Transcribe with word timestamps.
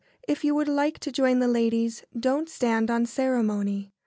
If 0.27 0.43
you 0.43 0.55
would 0.55 0.67
like 0.67 0.97
to 1.01 1.11
join 1.11 1.37
the 1.37 1.47
ladies, 1.47 2.03
don't 2.19 2.49
stand 2.49 2.89
on 2.89 3.05
ceremony." 3.05 3.93